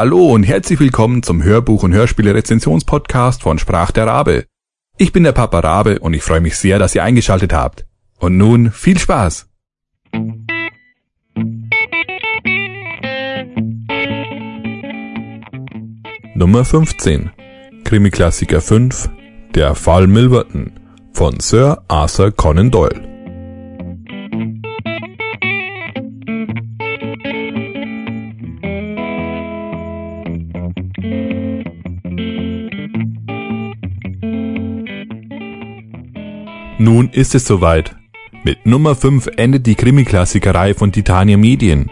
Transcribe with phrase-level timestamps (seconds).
[0.00, 4.44] Hallo und herzlich willkommen zum Hörbuch- und Hörspiele-Rezensionspodcast von Sprach der Rabe.
[4.96, 7.84] Ich bin der Papa Rabe und ich freue mich sehr, dass ihr eingeschaltet habt.
[8.20, 9.48] Und nun viel Spaß!
[16.36, 17.32] Nummer 15
[17.82, 19.10] Krimi-Klassiker 5
[19.56, 20.78] Der Fall Milverton
[21.12, 23.17] von Sir Arthur Conan Doyle
[36.80, 37.96] Nun ist es soweit.
[38.44, 41.90] Mit Nummer 5 endet die Krimi-Klassikerei von Titania Medien.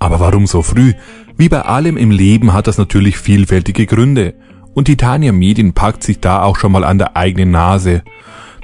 [0.00, 0.92] Aber warum so früh?
[1.36, 4.34] Wie bei allem im Leben hat das natürlich vielfältige Gründe.
[4.74, 8.02] Und Titania Medien packt sich da auch schon mal an der eigenen Nase.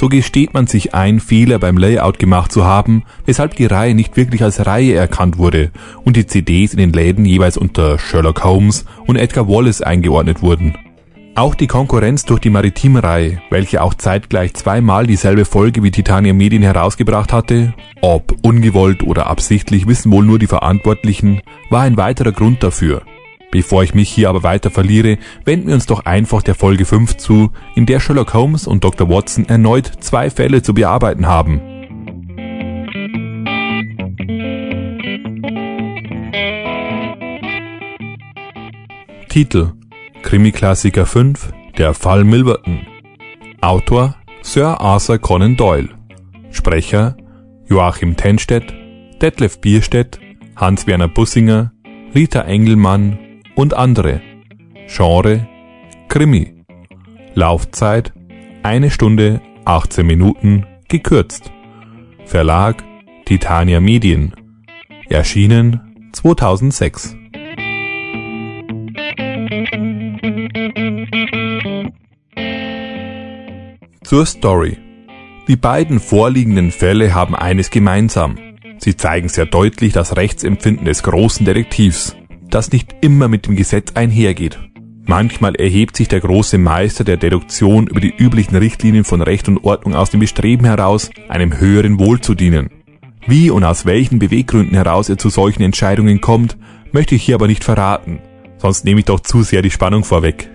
[0.00, 4.16] So gesteht man sich ein, Fehler beim Layout gemacht zu haben, weshalb die Reihe nicht
[4.16, 5.70] wirklich als Reihe erkannt wurde
[6.02, 10.78] und die CDs in den Läden jeweils unter Sherlock Holmes und Edgar Wallace eingeordnet wurden.
[11.38, 16.64] Auch die Konkurrenz durch die Maritim-Reihe, welche auch zeitgleich zweimal dieselbe Folge wie Titania Medien
[16.64, 21.40] herausgebracht hatte, ob ungewollt oder absichtlich, wissen wohl nur die Verantwortlichen,
[21.70, 23.02] war ein weiterer Grund dafür.
[23.52, 27.18] Bevor ich mich hier aber weiter verliere, wenden wir uns doch einfach der Folge 5
[27.18, 29.08] zu, in der Sherlock Holmes und Dr.
[29.08, 31.60] Watson erneut zwei Fälle zu bearbeiten haben.
[39.28, 39.74] Titel
[40.22, 42.86] Krimi-Klassiker 5 Der Fall Milverton
[43.60, 45.88] Autor Sir Arthur Conan Doyle
[46.50, 47.16] Sprecher
[47.68, 48.72] Joachim Tenstedt,
[49.20, 50.18] Detlef Bierstedt,
[50.56, 51.72] Hans-Werner Bussinger,
[52.14, 53.18] Rita Engelmann
[53.54, 54.22] und andere.
[54.86, 55.46] Genre
[56.08, 56.64] Krimi.
[57.34, 58.14] Laufzeit
[58.62, 61.52] eine Stunde 18 Minuten gekürzt.
[62.24, 62.82] Verlag
[63.26, 64.34] Titania Medien.
[65.10, 67.14] Erschienen 2006.
[74.08, 74.78] Zur Story.
[75.48, 78.38] Die beiden vorliegenden Fälle haben eines gemeinsam.
[78.78, 82.16] Sie zeigen sehr deutlich das Rechtsempfinden des großen Detektivs,
[82.48, 84.58] das nicht immer mit dem Gesetz einhergeht.
[85.04, 89.64] Manchmal erhebt sich der große Meister der Deduktion über die üblichen Richtlinien von Recht und
[89.64, 92.70] Ordnung aus dem Bestreben heraus, einem höheren Wohl zu dienen.
[93.26, 96.56] Wie und aus welchen Beweggründen heraus er zu solchen Entscheidungen kommt,
[96.92, 98.20] möchte ich hier aber nicht verraten,
[98.56, 100.48] sonst nehme ich doch zu sehr die Spannung vorweg.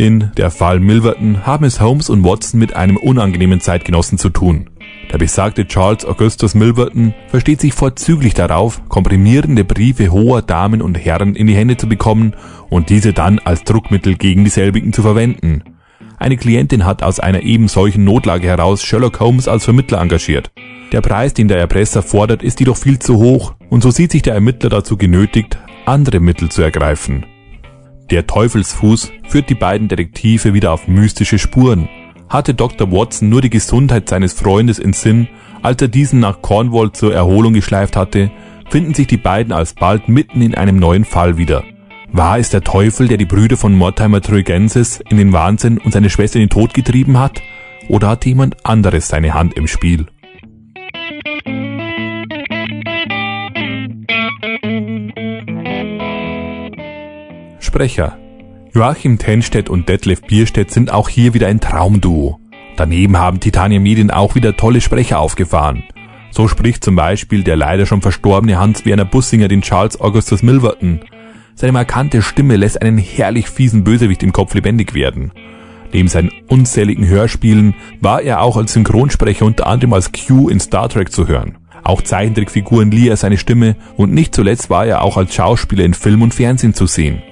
[0.00, 4.70] In Der Fall Milverton haben es Holmes und Watson mit einem unangenehmen Zeitgenossen zu tun.
[5.12, 11.36] Der besagte Charles Augustus Milverton versteht sich vorzüglich darauf, komprimierende Briefe hoher Damen und Herren
[11.36, 12.34] in die Hände zu bekommen
[12.70, 15.64] und diese dann als Druckmittel gegen dieselbigen zu verwenden.
[16.16, 20.50] Eine Klientin hat aus einer eben solchen Notlage heraus Sherlock Holmes als Vermittler engagiert.
[20.92, 24.22] Der Preis, den der Erpresser fordert, ist jedoch viel zu hoch und so sieht sich
[24.22, 27.26] der Ermittler dazu genötigt, andere Mittel zu ergreifen.
[28.10, 31.88] Der Teufelsfuß führt die beiden Detektive wieder auf mystische Spuren.
[32.28, 32.90] Hatte Dr.
[32.90, 35.28] Watson nur die Gesundheit seines Freundes in Sinn,
[35.62, 38.30] als er diesen nach Cornwall zur Erholung geschleift hatte,
[38.68, 41.62] finden sich die beiden alsbald mitten in einem neuen Fall wieder.
[42.12, 46.10] War es der Teufel, der die Brüder von Mortimer Truigensis in den Wahnsinn und seine
[46.10, 47.40] Schwester in den Tod getrieben hat?
[47.88, 50.06] Oder hatte jemand anderes seine Hand im Spiel?
[57.80, 58.18] Sprecher.
[58.74, 62.38] Joachim Tenstedt und Detlef Bierstedt sind auch hier wieder ein Traumduo.
[62.76, 65.84] Daneben haben Titania Medien auch wieder tolle Sprecher aufgefahren.
[66.30, 71.00] So spricht zum Beispiel der leider schon verstorbene Hans-Werner Bussinger den Charles Augustus Milverton.
[71.54, 75.32] Seine markante Stimme lässt einen herrlich fiesen Bösewicht im Kopf lebendig werden.
[75.90, 80.90] Neben seinen unzähligen Hörspielen war er auch als Synchronsprecher unter anderem als Q in Star
[80.90, 81.56] Trek zu hören.
[81.82, 85.94] Auch Zeichentrickfiguren lieh er seine Stimme und nicht zuletzt war er auch als Schauspieler in
[85.94, 87.22] Film und Fernsehen zu sehen.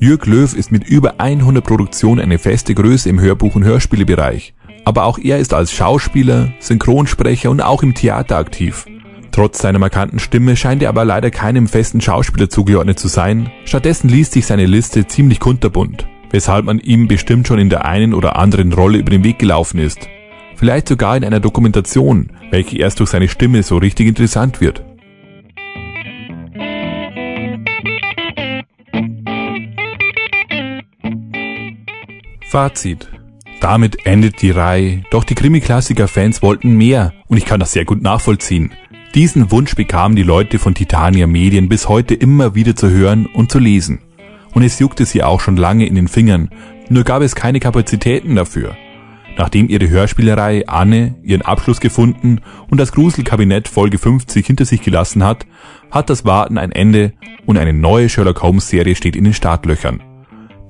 [0.00, 4.54] Jürg Löw ist mit über 100 Produktionen eine feste Größe im Hörbuch- und Hörspielebereich.
[4.84, 8.86] Aber auch er ist als Schauspieler, Synchronsprecher und auch im Theater aktiv.
[9.30, 13.50] Trotz seiner markanten Stimme scheint er aber leider keinem festen Schauspieler zugeordnet zu sein.
[13.64, 18.14] Stattdessen liest sich seine Liste ziemlich kunterbunt, weshalb man ihm bestimmt schon in der einen
[18.14, 20.08] oder anderen Rolle über den Weg gelaufen ist.
[20.56, 24.84] Vielleicht sogar in einer Dokumentation, welche erst durch seine Stimme so richtig interessant wird.
[32.54, 33.08] Fazit.
[33.60, 38.00] Damit endet die Reihe, doch die Krimi-Klassiker-Fans wollten mehr und ich kann das sehr gut
[38.00, 38.70] nachvollziehen.
[39.12, 43.50] Diesen Wunsch bekamen die Leute von Titania Medien bis heute immer wieder zu hören und
[43.50, 44.02] zu lesen.
[44.52, 46.48] Und es juckte sie auch schon lange in den Fingern,
[46.88, 48.76] nur gab es keine Kapazitäten dafür.
[49.36, 52.40] Nachdem ihre Hörspielerei Anne ihren Abschluss gefunden
[52.70, 55.44] und das Gruselkabinett Folge 50 hinter sich gelassen hat,
[55.90, 57.14] hat das Warten ein Ende
[57.46, 60.00] und eine neue Sherlock Holmes Serie steht in den Startlöchern.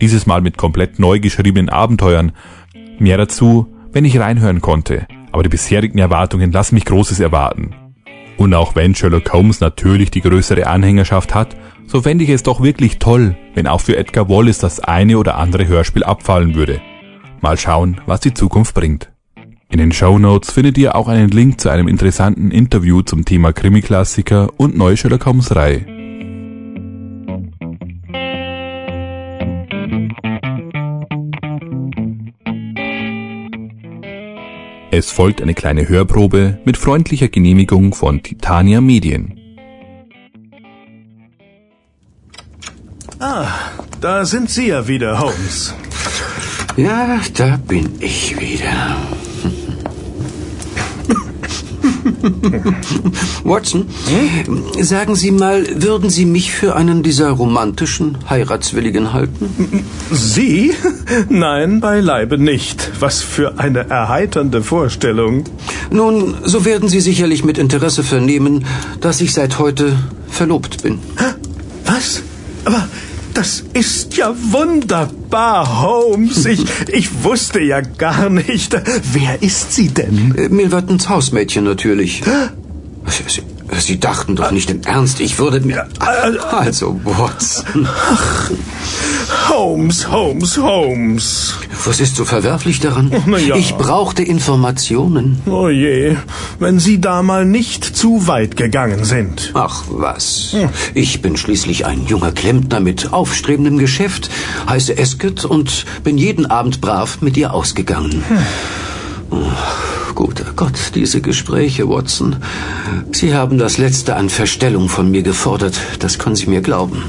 [0.00, 2.32] Dieses Mal mit komplett neu geschriebenen Abenteuern.
[2.98, 7.74] Mehr dazu, wenn ich reinhören konnte, aber die bisherigen Erwartungen lassen mich Großes erwarten.
[8.36, 11.56] Und auch wenn Sherlock Holmes natürlich die größere Anhängerschaft hat,
[11.86, 15.36] so fände ich es doch wirklich toll, wenn auch für Edgar Wallace das eine oder
[15.36, 16.80] andere Hörspiel abfallen würde.
[17.40, 19.10] Mal schauen, was die Zukunft bringt.
[19.70, 23.52] In den Show Notes findet ihr auch einen Link zu einem interessanten Interview zum Thema
[23.52, 25.93] Krimi-Klassiker und neue Sherlock Holmes Reihe.
[34.96, 39.40] Es folgt eine kleine Hörprobe mit freundlicher Genehmigung von Titania Medien.
[43.18, 43.48] Ah,
[44.00, 45.74] da sind Sie ja wieder, Holmes.
[46.76, 48.96] Ja, da bin ich wieder.
[53.44, 54.84] Watson, hm?
[54.84, 59.84] sagen Sie mal, würden Sie mich für einen dieser romantischen Heiratswilligen halten?
[60.10, 60.72] Sie?
[61.28, 62.90] Nein, beileibe nicht.
[63.00, 65.44] Was für eine erheiternde Vorstellung.
[65.90, 68.64] Nun, so werden Sie sicherlich mit Interesse vernehmen,
[69.00, 69.96] dass ich seit heute
[70.28, 70.98] verlobt bin.
[71.84, 72.22] Was?
[72.64, 72.88] Aber
[73.34, 76.46] das ist ja wunderbar, Holmes.
[76.46, 78.74] Ich, ich wusste ja gar nicht.
[79.12, 80.34] Wer ist sie denn?
[80.36, 82.22] Äh, Milvertons Hausmädchen natürlich.
[83.78, 85.88] Sie, dachten doch nicht im Ernst, ich würde mir...
[85.98, 87.88] Also, Watson.
[87.88, 88.50] Ach,
[89.48, 91.54] Holmes, Holmes, Holmes.
[91.84, 93.10] Was ist so verwerflich daran?
[93.46, 93.56] Ja.
[93.56, 95.40] Ich brauchte Informationen.
[95.46, 96.16] Oh je,
[96.58, 99.50] wenn Sie da mal nicht zu weit gegangen sind.
[99.54, 100.56] Ach was.
[100.94, 104.30] Ich bin schließlich ein junger Klempner mit aufstrebendem Geschäft,
[104.68, 108.22] heiße Esket und bin jeden Abend brav mit ihr ausgegangen.
[109.30, 109.36] Oh,
[110.14, 112.36] guter Gott, diese Gespräche, Watson.
[113.12, 115.78] Sie haben das Letzte an Verstellung von mir gefordert.
[115.98, 117.02] Das können Sie mir glauben.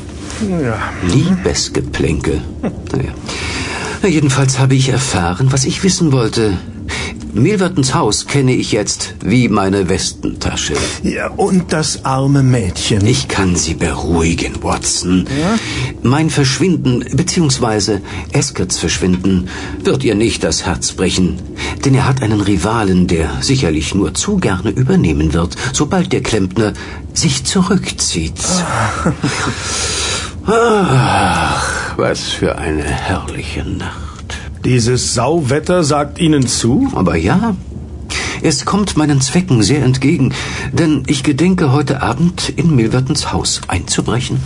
[0.50, 0.78] Ja.
[1.08, 2.42] Liebesgeplänkel.
[2.62, 3.12] Naja.
[4.02, 6.58] Na, jedenfalls habe ich erfahren, was ich wissen wollte.
[7.36, 10.74] Milvertons Haus kenne ich jetzt wie meine Westentasche.
[11.04, 13.06] Ja, und das arme Mädchen.
[13.06, 15.28] Ich kann Sie beruhigen, Watson.
[15.38, 15.60] Ja?
[16.02, 18.02] Mein Verschwinden, beziehungsweise
[18.32, 19.50] Eskerts Verschwinden,
[19.84, 21.38] wird ihr nicht das Herz brechen.
[21.84, 26.72] Denn er hat einen Rivalen, der sicherlich nur zu gerne übernehmen wird, sobald der Klempner
[27.14, 28.40] sich zurückzieht.
[30.48, 34.05] Ach, was für eine herrliche Nacht.
[34.66, 36.92] Dieses Sauwetter sagt Ihnen zu?
[36.96, 37.56] Aber ja,
[38.42, 40.34] es kommt meinen Zwecken sehr entgegen,
[40.72, 44.40] denn ich gedenke heute Abend in Milvertons Haus einzubrechen.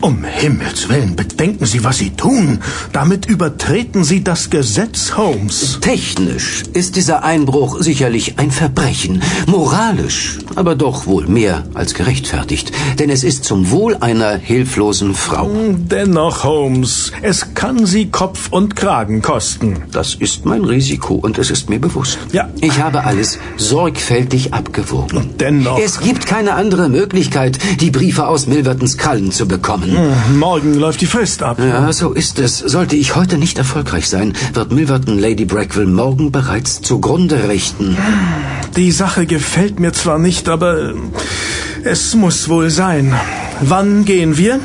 [0.00, 2.60] Um Himmels willen, bedenken Sie, was Sie tun.
[2.92, 5.78] Damit übertreten Sie das Gesetz, Holmes.
[5.80, 13.10] Technisch ist dieser Einbruch sicherlich ein Verbrechen, moralisch aber doch wohl mehr als gerechtfertigt, denn
[13.10, 15.50] es ist zum Wohl einer hilflosen Frau.
[15.76, 19.84] Dennoch, Holmes, es kann Sie Kopf und Kragen kosten.
[19.92, 22.18] Das ist mein Risiko und es ist mir bewusst.
[22.32, 22.48] Ja.
[22.60, 25.18] Ich habe alles sorgfältig abgewogen.
[25.18, 25.78] Und dennoch.
[25.78, 29.85] Es gibt keine andere Möglichkeit, die Briefe aus Milvertons Krallen zu bekommen.
[29.94, 31.58] Hm, Morgen läuft die Frist ab.
[31.58, 32.58] Ja, so ist es.
[32.58, 37.96] Sollte ich heute nicht erfolgreich sein, wird Milverton Lady Brackville morgen bereits zugrunde richten.
[38.76, 40.92] Die Sache gefällt mir zwar nicht, aber
[41.84, 43.14] es muss wohl sein.
[43.60, 44.60] Wann gehen wir?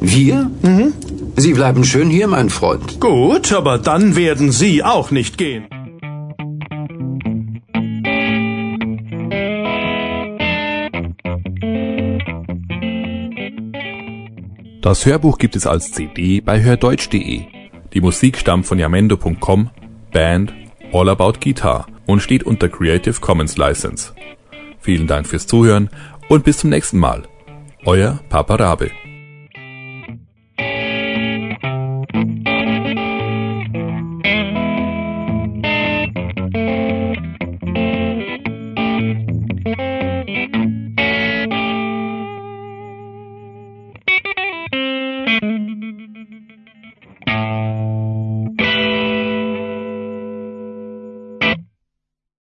[0.00, 0.50] Wir?
[0.62, 0.92] Mhm.
[1.36, 3.00] Sie bleiben schön hier, mein Freund.
[3.00, 5.66] Gut, aber dann werden Sie auch nicht gehen.
[14.80, 17.42] Das Hörbuch gibt es als CD bei hördeutsch.de.
[17.92, 19.70] Die Musik stammt von yamendo.com,
[20.12, 20.54] Band
[20.92, 24.12] All About Guitar und steht unter Creative Commons License.
[24.78, 25.90] Vielen Dank fürs Zuhören
[26.28, 27.24] und bis zum nächsten Mal.
[27.84, 28.90] Euer Papa Rabe.